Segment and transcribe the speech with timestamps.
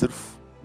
[0.00, 0.14] sırf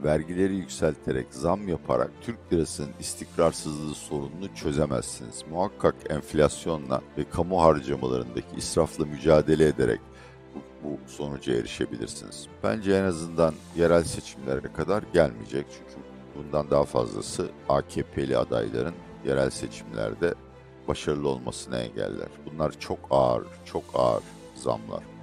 [0.03, 5.43] vergileri yükselterek, zam yaparak Türk lirasının istikrarsızlığı sorununu çözemezsiniz.
[5.51, 9.99] Muhakkak enflasyonla ve kamu harcamalarındaki israfla mücadele ederek
[10.55, 12.47] bu, bu sonuca erişebilirsiniz.
[12.63, 18.95] Bence en azından yerel seçimlere kadar gelmeyecek çünkü bundan daha fazlası AKP'li adayların
[19.25, 20.33] yerel seçimlerde
[20.87, 22.29] başarılı olmasını engeller.
[22.45, 24.23] Bunlar çok ağır, çok ağır
[24.55, 25.14] zamlar.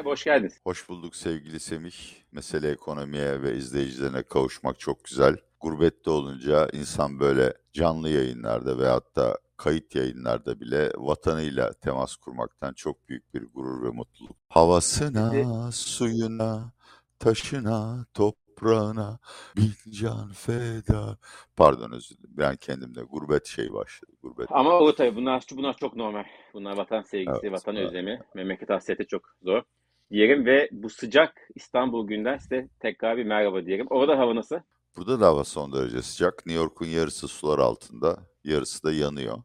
[0.00, 0.60] Merhaba, hoş geldiniz.
[0.64, 1.94] Hoş bulduk sevgili Semih.
[2.32, 5.36] Mesele ekonomiye ve izleyicilerine kavuşmak çok güzel.
[5.60, 13.08] Gurbette olunca insan böyle canlı yayınlarda veyahut da kayıt yayınlarda bile vatanıyla temas kurmaktan çok
[13.08, 14.36] büyük bir gurur ve mutluluk.
[14.48, 16.72] Havasına, suyuna,
[17.18, 19.18] taşına, toprağına
[19.56, 21.18] bin can feda.
[21.56, 22.34] Pardon özür dilerim.
[22.36, 24.12] Ben kendimde gurbet şey başladı.
[24.22, 24.46] Gurbet.
[24.50, 26.24] Ama o tabii bunlar, bunlar çok normal.
[26.54, 27.86] Bunlar vatan sevgisi, Evet, vatan evet.
[27.86, 29.62] özlemi, memleket hasreti çok zor
[30.10, 33.86] diyelim ve bu sıcak İstanbul günden size tekrar bir merhaba diyelim.
[33.90, 34.56] Orada hava nasıl?
[34.96, 36.46] Burada da hava son derece sıcak.
[36.46, 39.38] New York'un yarısı sular altında, yarısı da yanıyor.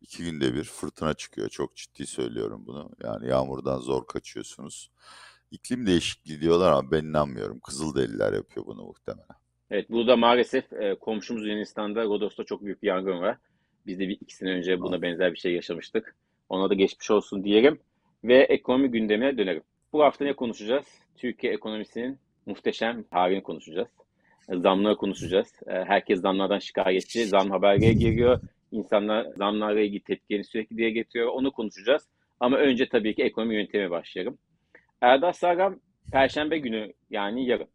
[0.00, 1.48] İki günde bir fırtına çıkıyor.
[1.48, 2.90] Çok ciddi söylüyorum bunu.
[3.04, 4.90] Yani yağmurdan zor kaçıyorsunuz.
[5.50, 7.60] İklim değişikliği diyorlar ama ben inanmıyorum.
[7.60, 9.38] Kızılderililer yapıyor bunu muhtemelen.
[9.70, 13.38] Evet, burada maalesef e, komşumuz Yunanistan'da Rodos'ta çok büyük bir yangın var.
[13.86, 16.16] Biz de bir iki sene önce buna benzer bir şey yaşamıştık.
[16.48, 17.78] Ona da geçmiş olsun diyelim
[18.24, 19.62] ve ekonomi gündemine dönelim.
[19.92, 20.86] Bu hafta ne konuşacağız?
[21.16, 23.88] Türkiye ekonomisinin muhteşem halini konuşacağız.
[24.48, 25.52] Zamları konuşacağız.
[25.66, 27.24] E, Herkes zamlardan şikayetçi.
[27.26, 28.40] Zam haberleri geliyor.
[28.72, 31.28] İnsanlar zamlarla ilgili tepkilerini sürekli dile getiriyor.
[31.28, 32.08] Onu konuşacağız.
[32.40, 34.38] Ama önce tabii ki ekonomi yönetimi başlayalım.
[35.00, 35.80] Erdal Sargam
[36.12, 37.68] Perşembe günü yani yarın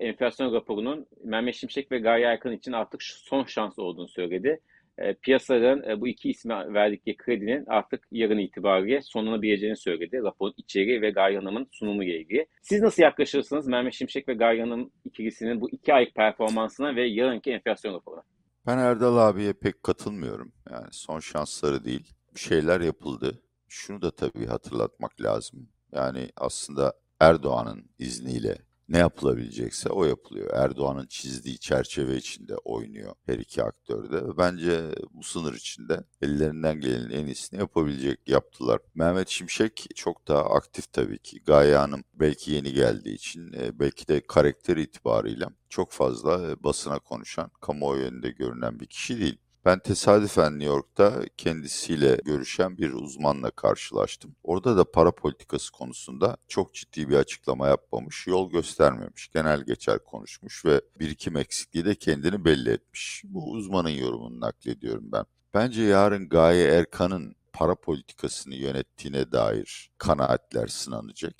[0.00, 4.60] enflasyon raporunun Mehmet Şimşek ve Gaye Erkan için artık son şans olduğunu söyledi.
[4.98, 10.20] E, piyasaların e, bu iki isme verdikleri kredinin artık yarın itibariyle sonlanabileceğini söyledi.
[10.22, 12.46] Raporun içeriği ve Gaye Hanım'ın sunumu ile ilgili.
[12.62, 17.50] Siz nasıl yaklaşırsınız Mehmet Şimşek ve Gaye Hanım ikilisinin bu iki aylık performansına ve yarınki
[17.50, 18.22] enflasyon raporuna?
[18.66, 20.52] Ben Erdal abiye pek katılmıyorum.
[20.70, 22.14] Yani son şansları değil.
[22.34, 23.42] Bir şeyler yapıldı.
[23.68, 25.68] Şunu da tabii hatırlatmak lazım.
[25.92, 28.58] Yani aslında Erdoğan'ın izniyle
[28.88, 30.50] ne yapılabilecekse o yapılıyor.
[30.54, 34.38] Erdoğan'ın çizdiği çerçeve içinde oynuyor her iki aktör de.
[34.38, 38.80] Bence bu sınır içinde ellerinden gelenin en iyisini yapabilecek yaptılar.
[38.94, 41.42] Mehmet Şimşek çok daha aktif tabii ki.
[41.46, 46.98] Gaye Hanım belki yeni geldiği için e, belki de karakter itibarıyla çok fazla e, basına
[46.98, 49.38] konuşan, kamuoyu önünde görünen bir kişi değil.
[49.64, 54.36] Ben tesadüfen New York'ta kendisiyle görüşen bir uzmanla karşılaştım.
[54.42, 60.64] Orada da para politikası konusunda çok ciddi bir açıklama yapmamış, yol göstermemiş, genel geçer konuşmuş
[60.64, 63.22] ve birikim eksikliği de kendini belli etmiş.
[63.24, 65.24] Bu uzmanın yorumunu naklediyorum ben.
[65.54, 71.34] Bence yarın Gaye Erkan'ın para politikasını yönettiğine dair kanaatler sınanacak.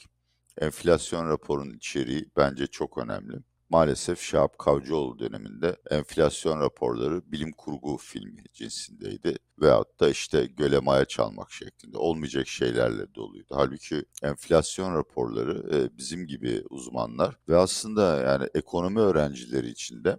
[0.60, 3.36] Enflasyon raporunun içeriği bence çok önemli.
[3.74, 9.36] Maalesef Şahap Kavcıoğlu döneminde enflasyon raporları bilim kurgu filmi cinsindeydi.
[9.60, 13.46] Veyahut da işte göle maya çalmak şeklinde olmayacak şeylerle doluydu.
[13.50, 20.16] Halbuki enflasyon raporları e, bizim gibi uzmanlar ve aslında yani ekonomi öğrencileri için de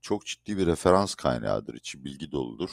[0.00, 2.70] çok ciddi bir referans kaynağıdır, içi bilgi doludur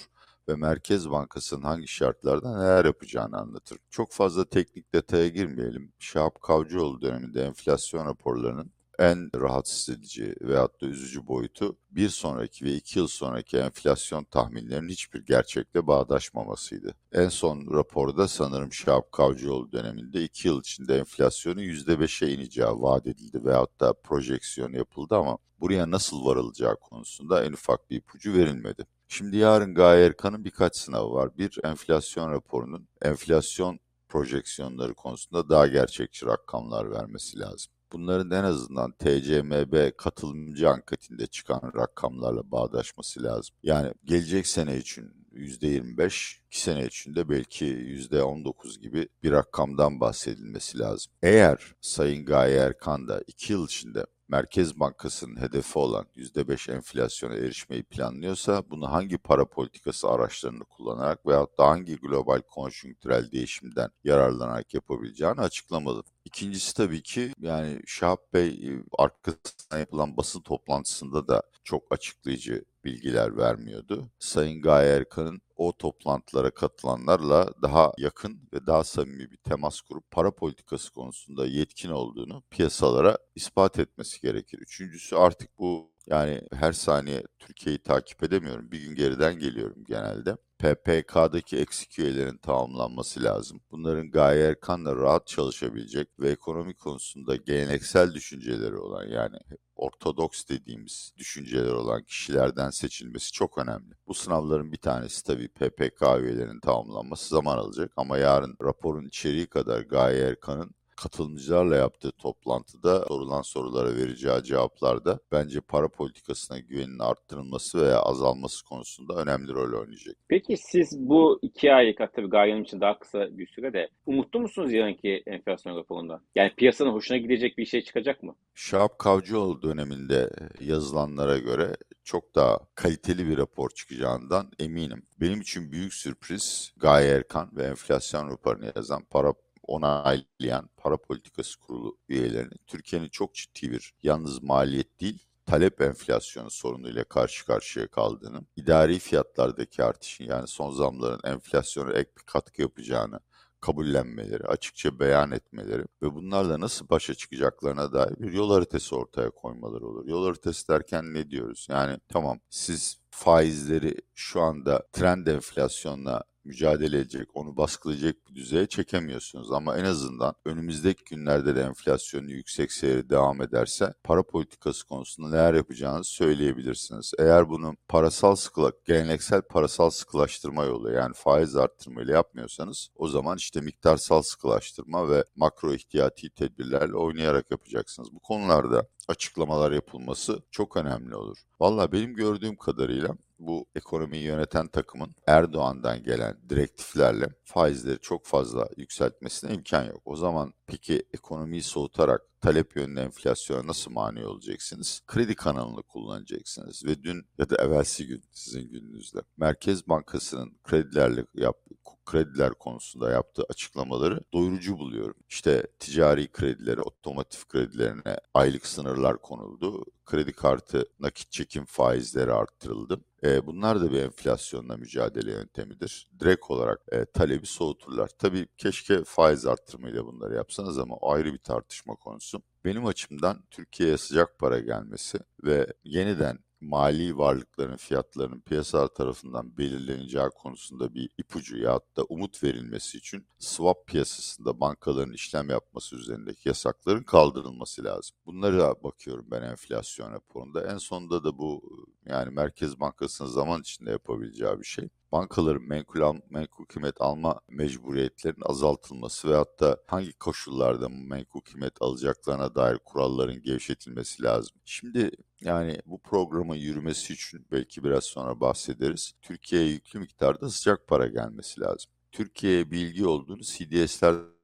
[0.49, 3.77] ve Merkez Bankası'nın hangi şartlarda neler yapacağını anlatır.
[3.89, 5.93] Çok fazla teknik detaya girmeyelim.
[5.99, 8.71] Şahap Kavcıoğlu döneminde enflasyon raporlarının
[9.01, 14.89] en rahatsız edici veyahut da üzücü boyutu bir sonraki ve iki yıl sonraki enflasyon tahminlerinin
[14.89, 16.95] hiçbir gerçekle bağdaşmamasıydı.
[17.13, 23.45] En son raporda sanırım Şahap Kavcıoğlu döneminde iki yıl içinde enflasyonun %5'e ineceği vaat edildi
[23.45, 28.85] veyahut da projeksiyon yapıldı ama buraya nasıl varılacağı konusunda en ufak bir ipucu verilmedi.
[29.07, 31.37] Şimdi yarın Gaye Erkan'ın birkaç sınavı var.
[31.37, 33.79] Bir enflasyon raporunun enflasyon
[34.09, 37.71] projeksiyonları konusunda daha gerçekçi rakamlar vermesi lazım.
[37.91, 43.55] Bunların en azından TCMB katılımcı anketinde çıkan rakamlarla bağdaşması lazım.
[43.63, 51.13] Yani gelecek sene için %25, iki sene içinde belki %19 gibi bir rakamdan bahsedilmesi lazım.
[51.23, 57.83] Eğer Sayın Gaye Erkan da iki yıl içinde Merkez Bankası'nın hedefi olan %5 enflasyona erişmeyi
[57.83, 65.41] planlıyorsa bunu hangi para politikası araçlarını kullanarak veyahut da hangi global konjonktürel değişimden yararlanarak yapabileceğini
[65.41, 66.03] açıklamalı.
[66.25, 73.37] İkincisi tabii ki yani Şahap Bey e, arkasından yapılan basın toplantısında da çok açıklayıcı bilgiler
[73.37, 74.09] vermiyordu.
[74.19, 80.31] Sayın Gaye Erkan'ın o toplantılara katılanlarla daha yakın ve daha samimi bir temas kurup para
[80.31, 84.59] politikası konusunda yetkin olduğunu piyasalara ispat etmesi gerekir.
[84.59, 88.71] Üçüncüsü artık bu yani her saniye Türkiye'yi takip edemiyorum.
[88.71, 90.37] Bir gün geriden geliyorum genelde.
[90.61, 93.61] PPK'daki eksik üyelerin tamamlanması lazım.
[93.71, 99.37] Bunların Gaye Erkan'la rahat çalışabilecek ve ekonomi konusunda geleneksel düşünceleri olan yani
[99.75, 103.95] ortodoks dediğimiz düşünceler olan kişilerden seçilmesi çok önemli.
[104.07, 109.81] Bu sınavların bir tanesi tabii PPK üyelerinin tamamlanması zaman alacak ama yarın raporun içeriği kadar
[109.81, 117.99] Gaye Erkan'ın katılımcılarla yaptığı toplantıda sorulan sorulara vereceği cevaplarda bence para politikasına güvenin arttırılması veya
[117.99, 120.15] azalması konusunda önemli rol oynayacak.
[120.27, 125.23] Peki siz bu iki aylık tabii Gaye'nin için daha kısa bir sürede umutlu musunuz yarınki
[125.25, 126.21] enflasyon raporundan?
[126.35, 128.35] Yani piyasanın hoşuna gidecek bir şey çıkacak mı?
[128.55, 135.03] Şahap Kavcıoğlu döneminde yazılanlara göre çok daha kaliteli bir rapor çıkacağından eminim.
[135.21, 139.33] Benim için büyük sürpriz Gaye Erkan ve enflasyon raporunu yazan para
[139.63, 147.03] onaylayan para politikası kurulu üyelerinin Türkiye'nin çok ciddi bir yalnız maliyet değil talep enflasyonu sorunuyla
[147.03, 153.19] karşı karşıya kaldığını, idari fiyatlardaki artışın yani son zamların enflasyona ek bir katkı yapacağını
[153.61, 159.87] kabullenmeleri, açıkça beyan etmeleri ve bunlarla nasıl başa çıkacaklarına dair bir yol haritası ortaya koymaları
[159.87, 160.07] olur.
[160.07, 161.67] Yol haritası derken ne diyoruz?
[161.69, 169.51] Yani tamam siz faizleri şu anda trend enflasyonla mücadele edecek, onu baskılayacak bir düzeye çekemiyorsunuz.
[169.51, 175.53] Ama en azından önümüzdeki günlerde de enflasyonun yüksek seyri devam ederse para politikası konusunda neler
[175.53, 177.11] yapacağınızı söyleyebilirsiniz.
[177.19, 183.61] Eğer bunu parasal sıkıla, geleneksel parasal sıkılaştırma yolu yani faiz arttırmayla yapmıyorsanız o zaman işte
[183.61, 188.13] miktarsal sıkılaştırma ve makro ihtiyati tedbirlerle oynayarak yapacaksınız.
[188.13, 191.37] Bu konularda açıklamalar yapılması çok önemli olur.
[191.59, 199.53] Valla benim gördüğüm kadarıyla bu ekonomiyi yöneten takımın Erdoğan'dan gelen direktiflerle faizleri çok fazla yükseltmesine
[199.53, 200.01] imkan yok.
[200.05, 205.01] O zaman peki ekonomiyi soğutarak talep yönlü enflasyona nasıl mani olacaksınız?
[205.07, 211.57] Kredi kanalını kullanacaksınız ve dün ya da evvelsi gün sizin gününüzde Merkez Bankası'nın kredilerle yap,
[212.05, 215.15] krediler konusunda yaptığı açıklamaları doyurucu buluyorum.
[215.29, 219.85] İşte ticari kredileri, otomotiv kredilerine aylık sınırlar konuldu.
[220.05, 223.01] Kredi kartı nakit çekim faizleri arttırıldı.
[223.23, 226.07] E, bunlar da bir enflasyonla mücadele yöntemidir.
[226.19, 228.09] Direkt olarak e, talebi soğuturlar.
[228.19, 232.41] Tabii keşke faiz arttırmayla bunları yapsanız ama ayrı bir tartışma konusu.
[232.65, 240.93] Benim açımdan Türkiye'ye sıcak para gelmesi ve yeniden mali varlıkların fiyatlarının piyasalar tarafından belirleneceği konusunda
[240.93, 247.83] bir ipucu ya da umut verilmesi için swap piyasasında bankaların işlem yapması üzerindeki yasakların kaldırılması
[247.83, 248.15] lazım.
[248.25, 250.73] Bunlara bakıyorum ben enflasyon raporunda.
[250.73, 251.61] En sonunda da bu
[252.05, 258.41] yani Merkez Bankası'nın zaman içinde yapabileceği bir şey bankaların menkul, al, menkul kıymet alma mecburiyetlerinin
[258.45, 264.57] azaltılması ve hatta hangi koşullarda menkul kıymet alacaklarına dair kuralların gevşetilmesi lazım.
[264.65, 265.11] Şimdi
[265.41, 269.13] yani bu programın yürümesi için belki biraz sonra bahsederiz.
[269.21, 271.91] Türkiye'ye yüklü miktarda sıcak para gelmesi lazım.
[272.11, 273.43] Türkiye'ye bilgi olduğunu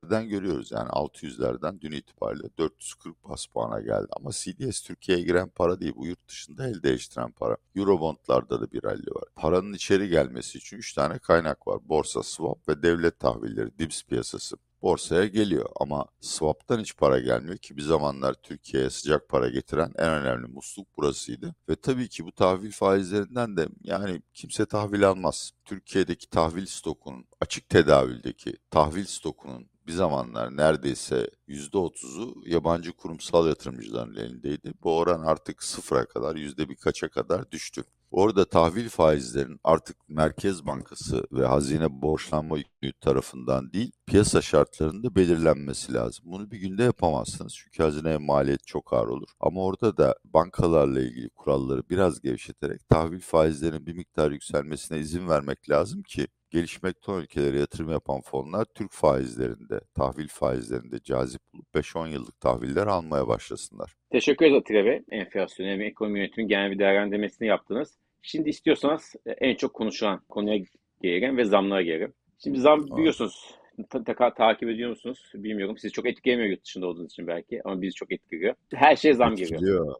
[0.07, 0.71] CDS'lerden görüyoruz.
[0.71, 4.07] Yani 600'lerden dün itibariyle 440 bas puana geldi.
[4.11, 5.93] Ama CDS Türkiye'ye giren para değil.
[5.95, 7.57] Bu yurt dışında el değiştiren para.
[7.75, 9.23] Eurobondlarda da bir rally var.
[9.35, 11.79] Paranın içeri gelmesi için 3 tane kaynak var.
[11.89, 17.77] Borsa, swap ve devlet tahvilleri, DIPS piyasası borsaya geliyor ama swap'tan hiç para gelmiyor ki
[17.77, 21.55] bir zamanlar Türkiye'ye sıcak para getiren en önemli musluk burasıydı.
[21.69, 25.51] Ve tabii ki bu tahvil faizlerinden de yani kimse tahvil almaz.
[25.65, 34.73] Türkiye'deki tahvil stokunun, açık tedavüldeki tahvil stokunun bir zamanlar neredeyse %30'u yabancı kurumsal yatırımcıların elindeydi.
[34.83, 37.83] Bu oran artık sıfıra kadar, yüzde birkaça kadar düştü.
[38.11, 45.93] Orada tahvil faizlerin artık Merkez Bankası ve hazine borçlanma yükü tarafından değil, piyasa şartlarında belirlenmesi
[45.93, 46.25] lazım.
[46.27, 49.27] Bunu bir günde yapamazsınız çünkü hazineye maliyet çok ağır olur.
[49.39, 55.69] Ama orada da bankalarla ilgili kuralları biraz gevşeterek tahvil faizlerinin bir miktar yükselmesine izin vermek
[55.69, 62.09] lazım ki gelişmekte olan ülkelere yatırım yapan fonlar Türk faizlerinde, tahvil faizlerinde cazip bulup 5-10
[62.09, 63.93] yıllık tahviller almaya başlasınlar.
[64.11, 65.01] Teşekkür ederiz Atilla Bey.
[65.11, 67.97] Enflasyon ve ekonomi yönetimi genel bir değerlendirmesini yaptınız.
[68.21, 70.65] Şimdi istiyorsanız e, en çok konuşulan konuya
[71.01, 72.13] gelelim ve zamlara gelelim.
[72.43, 73.55] Şimdi zam biliyorsunuz
[73.89, 75.31] ta, ta, takip ediyor musunuz?
[75.33, 75.77] Bilmiyorum.
[75.77, 78.55] Sizi çok etkilemiyor yurt dışında olduğunuz için belki ama bizi çok etkiliyor.
[78.73, 79.59] Her şey zam etkiliyor.
[79.59, 79.95] geliyor.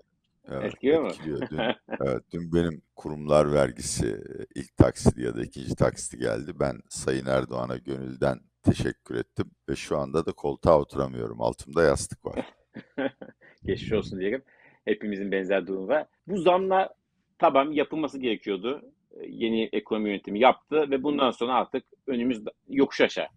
[0.52, 1.08] Evet, Etkiliyor mu?
[1.08, 1.50] etkiliyor.
[1.50, 1.58] Dün,
[2.02, 4.22] evet, dün benim kurumlar vergisi
[4.56, 6.52] ilk taksidi ya da ikinci taksidi geldi.
[6.60, 11.42] Ben Sayın Erdoğan'a gönülden teşekkür ettim ve şu anda da koltuğa oturamıyorum.
[11.42, 12.46] Altımda yastık var.
[13.66, 14.42] Geçmiş olsun diyelim.
[14.86, 16.06] Hepimizin benzer durumu var.
[16.28, 16.94] Bu zamla
[17.40, 18.82] tamam yapılması gerekiyordu.
[19.28, 23.28] Yeni ekonomi yönetimi yaptı ve bundan sonra artık önümüz yokuş aşağı.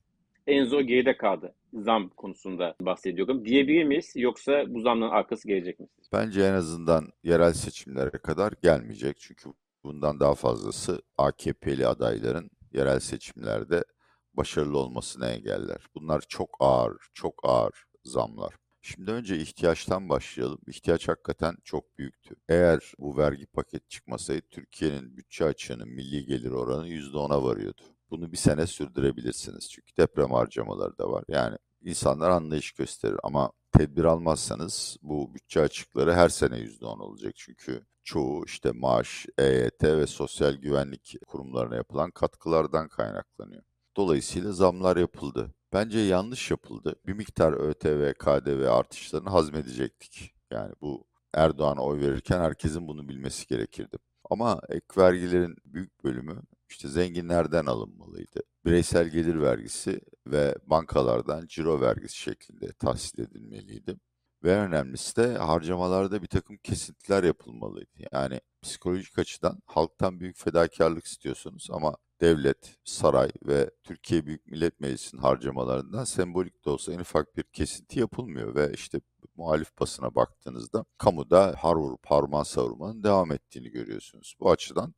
[0.46, 3.44] En zor geride kaldı zam konusunda bahsediyorum.
[3.44, 5.86] Diyebilir miyiz yoksa bu zamların arkası gelecek mi?
[6.12, 9.16] Bence en azından yerel seçimlere kadar gelmeyecek.
[9.20, 9.50] Çünkü
[9.84, 13.84] bundan daha fazlası AKP'li adayların yerel seçimlerde
[14.34, 15.86] başarılı olmasını engeller.
[15.94, 18.54] Bunlar çok ağır, çok ağır zamlar.
[18.82, 20.58] Şimdi önce ihtiyaçtan başlayalım.
[20.68, 22.34] İhtiyaç hakikaten çok büyüktü.
[22.48, 27.82] Eğer bu vergi paket çıkmasaydı Türkiye'nin bütçe açığının milli gelir oranı %10'a varıyordu.
[28.10, 29.70] Bunu bir sene sürdürebilirsiniz.
[29.70, 31.24] Çünkü deprem harcamaları da var.
[31.28, 37.32] Yani insanlar anlayış gösterir ama tedbir almazsanız bu bütçe açıkları her sene %10 olacak.
[37.36, 43.62] Çünkü çoğu işte maaş, EYT ve sosyal güvenlik kurumlarına yapılan katkılardan kaynaklanıyor.
[43.96, 45.54] Dolayısıyla zamlar yapıldı.
[45.72, 46.94] Bence yanlış yapıldı.
[47.06, 50.34] Bir miktar ÖTV, KDV artışlarını hazmedecektik.
[50.50, 53.96] Yani bu Erdoğan'a oy verirken herkesin bunu bilmesi gerekirdi.
[54.30, 58.40] Ama ek vergilerin büyük bölümü işte zenginlerden alınmalıydı.
[58.64, 63.96] Bireysel gelir vergisi ve bankalardan ciro vergisi şeklinde tahsil edilmeliydi.
[64.44, 67.90] Ve en önemlisi de harcamalarda bir takım kesintiler yapılmalıydı.
[68.12, 75.22] Yani psikolojik açıdan halktan büyük fedakarlık istiyorsunuz ama devlet, saray ve Türkiye Büyük Millet Meclisi'nin
[75.22, 79.00] harcamalarından sembolik de olsa en ufak bir kesinti yapılmıyor ve işte
[79.36, 84.34] muhalif basına baktığınızda kamuda har vurup harman savurmanın devam ettiğini görüyorsunuz.
[84.40, 84.94] Bu açıdan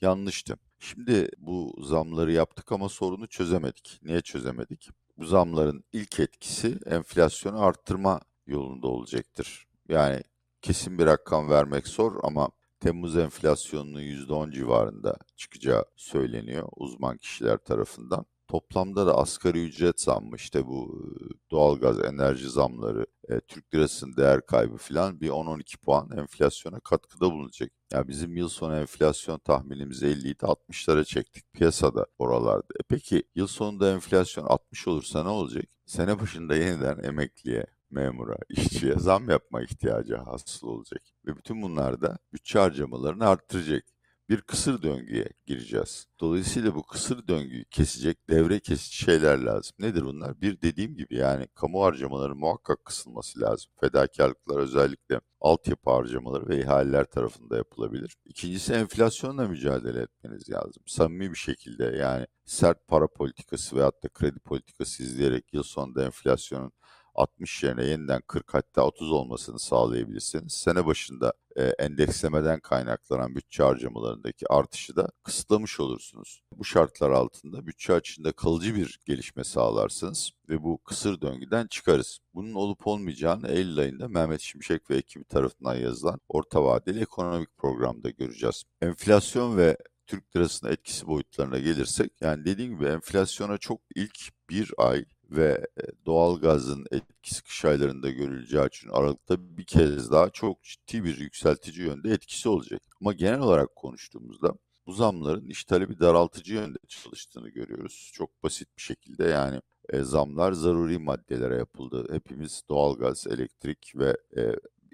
[0.00, 0.58] yanlıştı.
[0.78, 4.00] Şimdi bu zamları yaptık ama sorunu çözemedik.
[4.02, 4.90] Niye çözemedik?
[5.18, 9.66] Bu zamların ilk etkisi enflasyonu arttırma yolunda olacaktır.
[9.88, 10.22] Yani
[10.62, 18.26] kesin bir rakam vermek zor ama Temmuz enflasyonunun %10 civarında çıkacağı söyleniyor uzman kişiler tarafından.
[18.48, 21.02] Toplamda da asgari ücret zammı işte bu
[21.50, 27.70] doğalgaz enerji zamları, e, Türk lirasının değer kaybı filan bir 10-12 puan enflasyona katkıda bulunacak.
[27.92, 32.74] Ya yani bizim yıl sonu enflasyon tahminimiz 50 idi 60'lara çektik piyasada oralarda.
[32.80, 35.64] E peki yıl sonunda enflasyon 60 olursa ne olacak?
[35.86, 41.02] Sene başında yeniden emekliye, memura, işçiye zam yapma ihtiyacı hasıl olacak.
[41.26, 43.84] Ve bütün bunlar da bütçe harcamalarını arttıracak.
[44.28, 46.06] Bir kısır döngüye gireceğiz.
[46.20, 49.72] Dolayısıyla bu kısır döngüyü kesecek, devre kesici şeyler lazım.
[49.78, 50.40] Nedir bunlar?
[50.40, 53.72] Bir dediğim gibi yani kamu harcamaları muhakkak kısılması lazım.
[53.80, 58.16] Fedakarlıklar özellikle altyapı harcamaları ve ihaleler tarafında yapılabilir.
[58.24, 60.82] İkincisi enflasyonla mücadele etmeniz lazım.
[60.86, 66.72] Samimi bir şekilde yani sert para politikası veyahut da kredi politikası izleyerek yıl sonunda enflasyonun
[67.14, 70.52] 60 yerine yeniden 40 hatta 30 olmasını sağlayabilirsiniz.
[70.52, 76.42] Sene başında e, endekslemeden kaynaklanan bütçe harcamalarındaki artışı da kısıtlamış olursunuz.
[76.52, 82.18] Bu şartlar altında bütçe açığında kalıcı bir gelişme sağlarsınız ve bu kısır döngüden çıkarız.
[82.34, 88.10] Bunun olup olmayacağını Eylül ayında Mehmet Şimşek ve ekibi tarafından yazılan orta vadeli ekonomik programda
[88.10, 88.62] göreceğiz.
[88.80, 94.18] Enflasyon ve Türk lirasının etkisi boyutlarına gelirsek, yani dediğim gibi enflasyona çok ilk
[94.50, 95.66] bir ay ve
[96.06, 102.10] doğalgazın etkisi kış aylarında görüleceği için Aralık'ta bir kez daha çok ciddi bir yükseltici yönde
[102.10, 102.82] etkisi olacak.
[103.00, 104.54] Ama genel olarak konuştuğumuzda
[104.86, 108.10] bu zamların iş talebi daraltıcı yönde çalıştığını görüyoruz.
[108.14, 112.06] Çok basit bir şekilde yani e, zamlar zaruri maddelere yapıldı.
[112.14, 114.42] Hepimiz doğalgaz, elektrik ve e,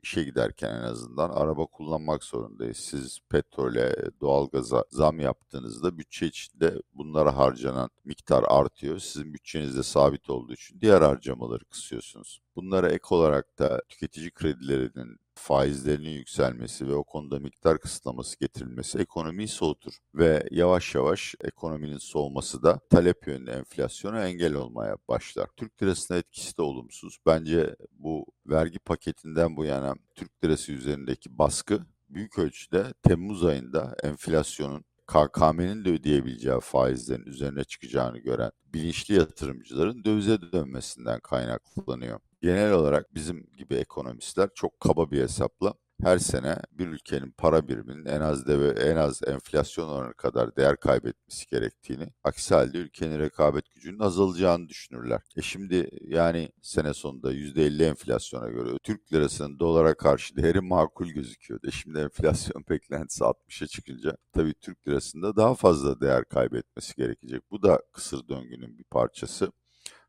[0.03, 2.77] işe giderken en azından araba kullanmak zorundayız.
[2.77, 8.99] Siz petrole, doğalgaza zam yaptığınızda bütçe içinde bunlara harcanan miktar artıyor.
[8.99, 12.42] Sizin bütçeniz de sabit olduğu için diğer harcamaları kısıyorsunuz.
[12.57, 19.49] Bunlara ek olarak da tüketici kredilerinin faizlerinin yükselmesi ve o konuda miktar kısıtlaması getirilmesi ekonomiyi
[19.49, 25.49] soğutur ve yavaş yavaş ekonominin soğuması da talep yönlü enflasyona engel olmaya başlar.
[25.57, 27.19] Türk lirasına etkisi de olumsuz.
[27.27, 34.85] Bence bu vergi paketinden bu yana Türk lirası üzerindeki baskı büyük ölçüde Temmuz ayında enflasyonun
[35.07, 42.21] KKM'nin de ödeyebileceği faizlerin üzerine çıkacağını gören bilinçli yatırımcıların dövize dönmesinden kaynaklanıyor.
[42.43, 48.05] Genel olarak bizim gibi ekonomistler çok kaba bir hesapla her sene bir ülkenin para biriminin
[48.05, 53.71] en az deve, en az enflasyon oranı kadar değer kaybetmesi gerektiğini, aksi halde ülkenin rekabet
[53.75, 55.21] gücünün azalacağını düşünürler.
[55.37, 61.67] E şimdi yani sene sonunda %50 enflasyona göre Türk lirasının dolara karşı değeri makul gözüküyordu.
[61.67, 67.51] E şimdi enflasyon beklentisi 60'a çıkınca tabii Türk lirasında daha fazla değer kaybetmesi gerekecek.
[67.51, 69.53] Bu da kısır döngünün bir parçası.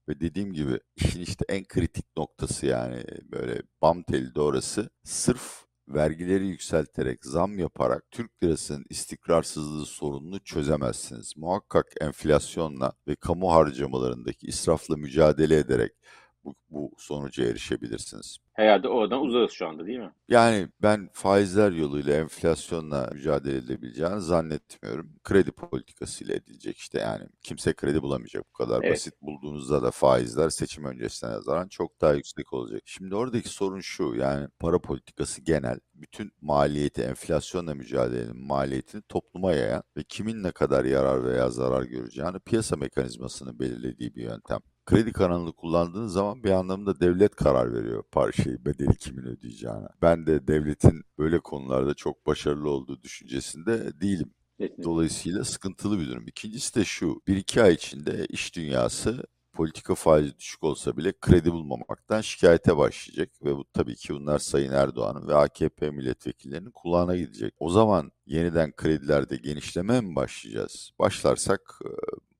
[0.10, 4.90] Ve dediğim gibi işin işte en kritik noktası yani böyle bam teli de.
[5.04, 11.38] Sırf vergileri yükselterek, zam yaparak Türk lirasının istikrarsızlığı sorununu çözemezsiniz.
[11.38, 15.92] Muhakkak enflasyonla ve kamu harcamalarındaki israfla mücadele ederek
[16.44, 18.38] bu, bu sonuca erişebilirsiniz.
[18.54, 20.12] Herhalde oradan uzarız şu anda değil mi?
[20.30, 25.10] Yani ben faizler yoluyla enflasyonla mücadele edebileceğini zannetmiyorum.
[25.24, 28.92] Kredi politikasıyla edilecek işte yani kimse kredi bulamayacak bu kadar Evet.
[28.92, 32.82] basit bulduğunuzda da faizler seçim öncesine nazaran çok daha yüksek olacak.
[32.86, 39.84] Şimdi oradaki sorun şu yani para politikası genel bütün maliyeti enflasyonla mücadelenin maliyetini topluma yayan
[39.98, 44.60] ve kimin ne kadar yarar veya zarar göreceğini piyasa mekanizmasını belirlediği bir yöntem.
[44.86, 49.88] Kredi kanalını kullandığınız zaman bir anlamda devlet karar veriyor parçayı, bedeli kimin ödeyeceğine.
[50.02, 54.34] Ben de devletin böyle konularda çok başarılı olduğu düşüncesinde değilim.
[54.84, 56.28] Dolayısıyla sıkıntılı bir durum.
[56.28, 59.24] İkincisi de şu, bir iki ay içinde iş dünyası
[59.54, 64.72] politika faizi düşük olsa bile kredi bulmamaktan şikayete başlayacak ve bu tabii ki bunlar Sayın
[64.72, 67.54] Erdoğan'ın ve AKP milletvekillerinin kulağına gidecek.
[67.60, 70.92] O zaman yeniden kredilerde genişleme mi başlayacağız?
[71.00, 71.80] Başlarsak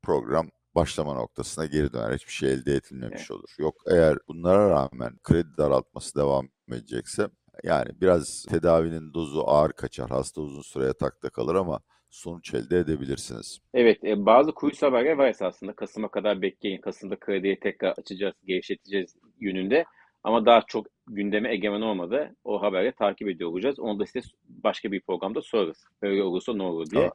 [0.01, 2.15] program başlama noktasına geri döner.
[2.15, 3.31] Hiçbir şey elde edilmemiş Evet.
[3.31, 3.55] olur.
[3.59, 7.27] Yok eğer bunlara rağmen kredi daraltması devam edecekse
[7.63, 10.09] yani biraz tedavinin dozu ağır kaçar.
[10.09, 13.59] Hasta uzun süre yatakta kalır ama sonuç elde edebilirsiniz.
[13.73, 15.73] Evet, e, bazı kulis haberler var esasında.
[15.73, 16.81] Kasım'a kadar bekleyin.
[16.81, 19.85] Kasım'da krediyi tekrar açacağız, gevşeteceğiz yönünde.
[20.23, 22.35] Ama daha çok gündeme egemen olmadı.
[22.43, 23.79] O haberi takip ediyor olacağız.
[23.79, 25.85] Onu da size başka bir programda sorarız.
[26.01, 27.01] Öyle olursa ne olur diye.
[27.01, 27.13] Tamam.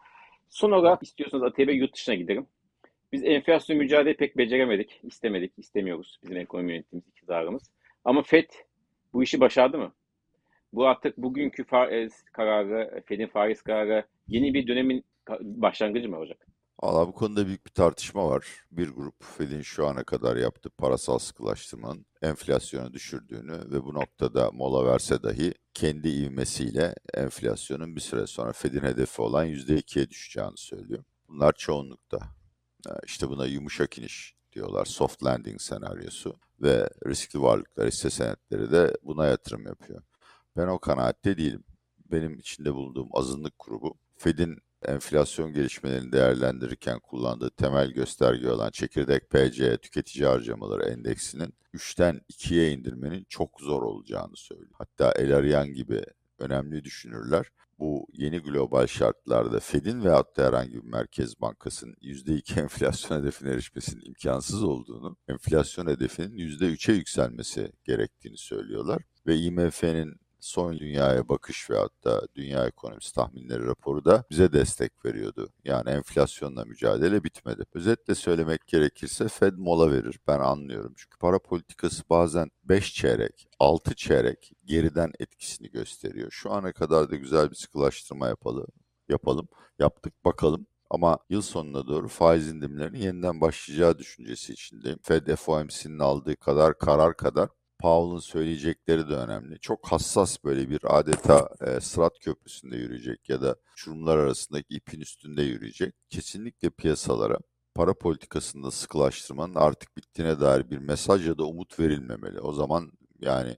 [0.48, 2.46] Son olarak istiyorsanız Bey yurt dışına gidelim.
[3.12, 5.00] Biz enflasyon mücadele pek beceremedik.
[5.02, 6.18] istemedik, istemiyoruz.
[6.22, 7.62] Bizim ekonomi yönetimimiz, iktidarımız.
[8.04, 8.50] Ama FED
[9.12, 9.92] bu işi başardı mı?
[10.72, 15.04] Bu artık bugünkü faiz kararı, Fed'in faiz kararı yeni bir dönemin
[15.40, 16.46] başlangıcı mı olacak?
[16.82, 18.46] Valla bu konuda büyük bir tartışma var.
[18.70, 24.92] Bir grup Fed'in şu ana kadar yaptığı parasal sıkılaştırmanın enflasyonu düşürdüğünü ve bu noktada mola
[24.92, 31.04] verse dahi kendi ivmesiyle enflasyonun bir süre sonra Fed'in hedefi olan %2'ye düşeceğini söylüyor.
[31.28, 32.18] Bunlar çoğunlukta.
[32.86, 34.84] Ee, İşte buna yumuşak iniş diyorlar.
[34.84, 40.02] Soft landing senaryosu ve riskli varlıklar hisse senetleri de buna yatırım yapıyor.
[40.56, 41.64] Ben o kanaatte değilim.
[42.12, 49.76] Benim içinde bulunduğum azınlık grubu Fed'in enflasyon gelişmelerini değerlendirirken kullandığı temel gösterge olan çekirdek PC
[49.76, 54.70] tüketici harcamaları endeksinin 3'ten 2'ye indirmenin çok zor olacağını söylüyor.
[54.72, 56.02] Hatta El Arian gibi
[56.38, 57.46] önemli düşünürler
[57.78, 64.04] bu yeni global şartlarda Fed'in veyahut da herhangi bir merkez bankasının %2 enflasyon hedefine erişmesinin
[64.04, 69.02] imkansız olduğunu, enflasyon hedefinin %3'e yükselmesi gerektiğini söylüyorlar.
[69.26, 75.48] Ve IMF'nin son dünyaya bakış veyahut da dünya ekonomisi tahminleri raporu da bize destek veriyordu.
[75.64, 77.62] Yani enflasyonla mücadele bitmedi.
[77.74, 80.18] Özetle söylemek gerekirse Fed mola verir.
[80.28, 80.94] Ben anlıyorum.
[80.96, 86.30] Çünkü para politikası bazen 5 çeyrek, 6 çeyrek geriden etkisini gösteriyor.
[86.30, 88.66] Şu ana kadar da güzel bir sıkılaştırma yapalım.
[89.08, 89.48] Yapalım.
[89.78, 90.66] Yaptık bakalım.
[90.90, 94.98] Ama yıl sonuna doğru faiz indirimlerinin yeniden başlayacağı düşüncesi içindeyim.
[95.02, 97.48] Fed FOMC'nin aldığı kadar karar kadar
[97.78, 99.60] Powell'ın söyleyecekleri de önemli.
[99.60, 105.42] Çok hassas böyle bir adeta e, Sırat Köprüsü'nde yürüyecek ya da uçurumlar arasındaki ipin üstünde
[105.42, 105.94] yürüyecek.
[106.10, 107.38] Kesinlikle piyasalara
[107.74, 112.40] para politikasında sıkılaştırmanın artık bittiğine dair bir mesaj ya da umut verilmemeli.
[112.40, 113.56] O zaman yani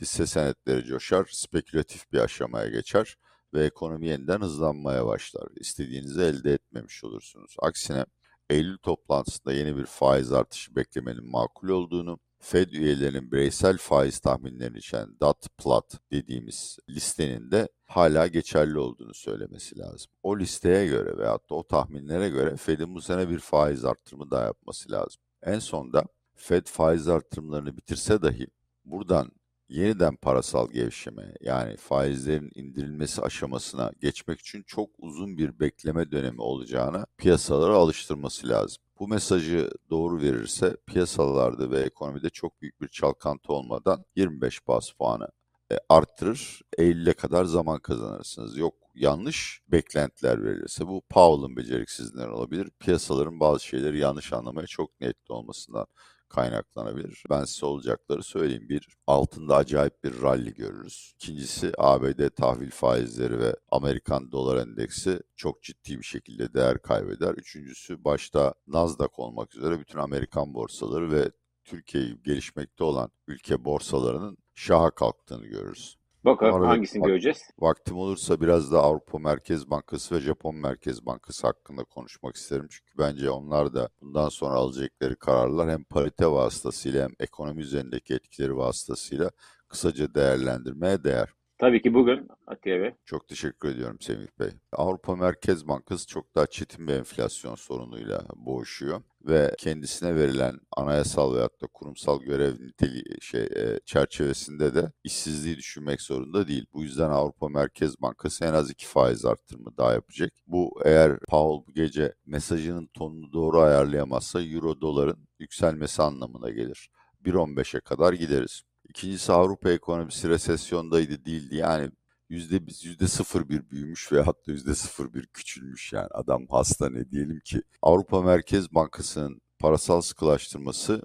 [0.00, 3.16] hisse senetleri coşar, spekülatif bir aşamaya geçer
[3.54, 5.48] ve ekonomi yeniden hızlanmaya başlar.
[5.60, 7.56] İstediğinizi elde etmemiş olursunuz.
[7.58, 8.04] Aksine
[8.50, 15.08] Eylül toplantısında yeni bir faiz artışı beklemenin makul olduğunu, Fed üyelerinin bireysel faiz tahminlerini içeren
[15.20, 20.12] dot plot dediğimiz listenin de hala geçerli olduğunu söylemesi lazım.
[20.22, 24.44] O listeye göre veyahut da o tahminlere göre Fed'in bu sene bir faiz artırımı daha
[24.44, 25.22] yapması lazım.
[25.42, 28.46] En sonda Fed faiz artırımlarını bitirse dahi
[28.84, 29.32] buradan
[29.68, 37.06] yeniden parasal gevşeme yani faizlerin indirilmesi aşamasına geçmek için çok uzun bir bekleme dönemi olacağını
[37.18, 38.82] piyasalara alıştırması lazım.
[39.02, 45.28] Bu mesajı doğru verirse piyasalarda ve ekonomide çok büyük bir çalkantı olmadan 25 bas puanı
[45.72, 46.60] e, arttırır.
[46.78, 48.56] Eylül'e kadar zaman kazanırsınız.
[48.56, 52.70] Yok yanlış beklentiler verilirse bu Powell'ın beceriksizliğinden olabilir.
[52.78, 55.86] Piyasaların bazı şeyleri yanlış anlamaya çok niyetli olmasından
[56.32, 57.24] kaynaklanabilir.
[57.30, 58.68] Ben size olacakları söyleyeyim.
[58.68, 61.12] Bir, altında acayip bir rally görürüz.
[61.14, 67.34] İkincisi ABD tahvil faizleri ve Amerikan dolar endeksi çok ciddi bir şekilde değer kaybeder.
[67.34, 71.30] Üçüncüsü başta Nasdaq olmak üzere bütün Amerikan borsaları ve
[71.64, 76.01] Türkiye gibi gelişmekte olan ülke borsalarının şaha kalktığını görürüz.
[76.24, 77.50] Bakalım hangisini göreceğiz?
[77.58, 82.66] Vaktim olursa biraz da Avrupa Merkez Bankası ve Japon Merkez Bankası hakkında konuşmak isterim.
[82.70, 88.56] Çünkü bence onlar da bundan sonra alacakları kararlar hem parite vasıtasıyla hem ekonomi üzerindeki etkileri
[88.56, 89.30] vasıtasıyla
[89.68, 91.28] kısaca değerlendirmeye değer.
[91.58, 92.94] Tabii ki bugün Atiye Bey.
[93.04, 94.50] Çok teşekkür ediyorum Semih Bey.
[94.72, 101.62] Avrupa Merkez Bankası çok daha çetin bir enflasyon sorunuyla boğuşuyor ve kendisine verilen anayasal veyahut
[101.62, 106.66] da kurumsal görev niteliği şey e, çerçevesinde de işsizliği düşünmek zorunda değil.
[106.72, 110.32] Bu yüzden Avrupa Merkez Bankası en az iki faiz arttırımı daha yapacak.
[110.46, 116.90] Bu eğer Powell bu gece mesajının tonunu doğru ayarlayamazsa euro doların yükselmesi anlamına gelir.
[117.24, 118.62] 1.15'e kadar gideriz.
[118.88, 121.56] İkincisi Avrupa ekonomisi resesyondaydı değildi.
[121.56, 121.90] Yani
[122.32, 127.10] yüzde yüzde sıfır bir büyümüş ve hatta yüzde sıfır bir küçülmüş yani adam hasta ne
[127.10, 127.62] diyelim ki.
[127.82, 131.02] Avrupa Merkez Bankası'nın parasal sıkılaştırması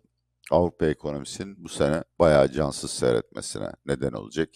[0.51, 4.49] Avrupa ekonomisinin bu sene bayağı cansız seyretmesine neden olacak.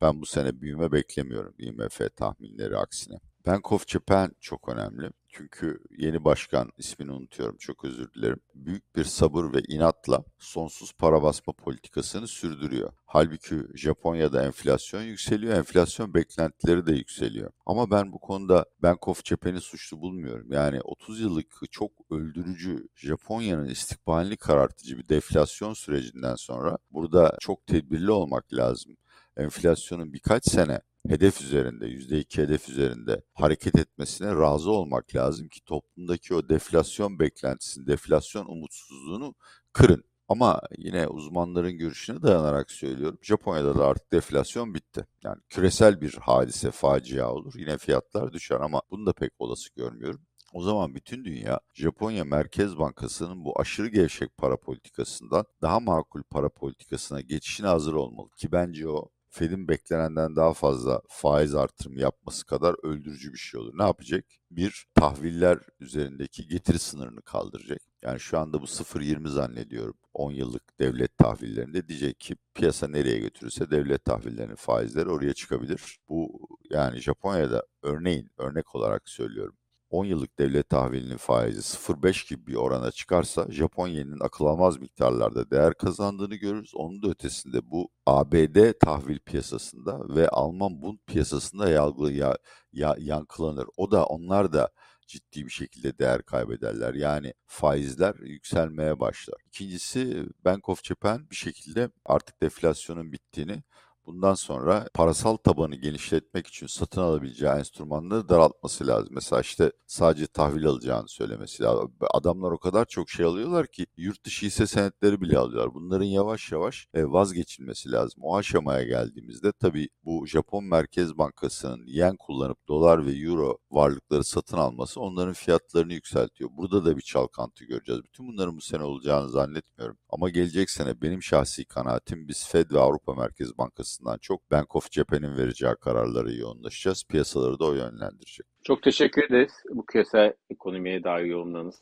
[0.00, 3.20] Ben bu sene büyüme beklemiyorum IMF tahminleri aksine.
[3.46, 5.10] Bank of Japan çok önemli.
[5.36, 8.40] Çünkü yeni başkan ismini unutuyorum çok özür dilerim.
[8.54, 12.92] Büyük bir sabır ve inatla sonsuz para basma politikasını sürdürüyor.
[13.06, 15.54] Halbuki Japonya'da enflasyon yükseliyor.
[15.54, 17.50] Enflasyon beklentileri de yükseliyor.
[17.66, 20.52] Ama ben bu konuda Bank of Japan'i suçlu bulmuyorum.
[20.52, 28.10] Yani 30 yıllık çok öldürücü Japonya'nın istikbalini karartıcı bir deflasyon sürecinden sonra burada çok tedbirli
[28.10, 28.96] olmak lazım.
[29.36, 36.34] Enflasyonun birkaç sene hedef üzerinde, %2 hedef üzerinde hareket etmesine razı olmak lazım ki toplumdaki
[36.34, 39.34] o deflasyon beklentisini, deflasyon umutsuzluğunu
[39.72, 40.04] kırın.
[40.28, 43.18] Ama yine uzmanların görüşüne dayanarak söylüyorum.
[43.22, 45.06] Japonya'da da artık deflasyon bitti.
[45.24, 47.54] Yani küresel bir hadise, facia olur.
[47.56, 50.20] Yine fiyatlar düşer ama bunu da pek olası görmüyorum.
[50.52, 56.48] O zaman bütün dünya Japonya Merkez Bankası'nın bu aşırı gevşek para politikasından daha makul para
[56.48, 58.28] politikasına geçişine hazır olmalı.
[58.36, 63.78] Ki bence o Fed'in beklenenden daha fazla faiz artırımı yapması kadar öldürücü bir şey olur.
[63.78, 64.24] Ne yapacak?
[64.50, 67.78] Bir, tahviller üzerindeki getiri sınırını kaldıracak.
[68.02, 73.70] Yani şu anda bu 0.20 zannediyorum 10 yıllık devlet tahvillerinde diyecek ki piyasa nereye götürürse
[73.70, 75.98] devlet tahvillerinin faizleri oraya çıkabilir.
[76.08, 79.56] Bu yani Japonya'da örneğin örnek olarak söylüyorum
[79.94, 85.74] 10 yıllık devlet tahvilinin faizi 0.5 gibi bir orana çıkarsa Japonya'nın akıl almaz miktarlarda değer
[85.74, 86.74] kazandığını görürüz.
[86.74, 92.38] Onun da ötesinde bu ABD tahvil piyasasında ve Alman Bund piyasasında yalgı, ya,
[92.72, 93.66] ya, yankılanır.
[93.76, 94.70] O da onlar da
[95.06, 96.94] ciddi bir şekilde değer kaybederler.
[96.94, 99.36] Yani faizler yükselmeye başlar.
[99.46, 103.62] İkincisi Bank of Japan bir şekilde artık deflasyonun bittiğini
[104.06, 109.08] bundan sonra parasal tabanı genişletmek için satın alabileceği enstrümanları daraltması lazım.
[109.10, 111.92] Mesela işte sadece tahvil alacağını söylemesi lazım.
[112.10, 115.74] Adamlar o kadar çok şey alıyorlar ki yurt dışı hisse senetleri bile alıyorlar.
[115.74, 118.22] Bunların yavaş yavaş e, vazgeçilmesi lazım.
[118.22, 124.56] O aşamaya geldiğimizde tabii bu Japon Merkez Bankası'nın yen kullanıp dolar ve euro varlıkları satın
[124.56, 126.50] alması onların fiyatlarını yükseltiyor.
[126.52, 128.04] Burada da bir çalkantı göreceğiz.
[128.04, 129.96] Bütün bunların bu sene olacağını zannetmiyorum.
[130.08, 134.76] Ama gelecek sene benim şahsi kanaatim biz Fed ve Avrupa Merkez Bankası açısından çok Bank
[134.76, 137.04] of Japan'in vereceği kararları yoğunlaşacağız.
[137.08, 138.46] Piyasaları da o yönlendirecek.
[138.62, 141.80] Çok teşekkür ederiz bu küresel ekonomiye dair yorumlarınız,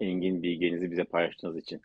[0.00, 1.80] engin bilginizi bize paylaştığınız için.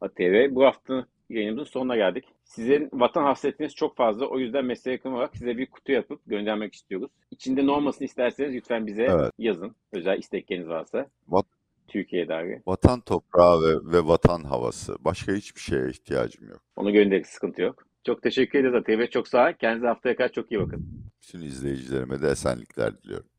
[0.00, 2.24] ATV bu hafta yayınımızın sonuna geldik.
[2.44, 4.26] Sizin vatan hasretiniz çok fazla.
[4.26, 7.10] O yüzden mesleğe yakın olarak size bir kutu yapıp göndermek istiyoruz.
[7.30, 9.32] İçinde ne olmasını isterseniz lütfen bize evet.
[9.38, 9.76] yazın.
[9.92, 11.06] Özel istekleriniz varsa.
[11.28, 11.46] Vat
[11.88, 12.60] Türkiye'ye dair.
[12.66, 14.96] Vatan toprağı ve, ve vatan havası.
[15.00, 16.60] Başka hiçbir şeye ihtiyacım yok.
[16.76, 17.89] Onu gönderin, sıkıntı yok.
[18.06, 19.06] Çok teşekkür ederiz Atiye Bey.
[19.06, 19.52] Çok sağ ol.
[19.60, 20.86] Kendinize haftaya kadar çok iyi bakın.
[21.22, 23.29] Bütün izleyicilerime de esenlikler diliyorum.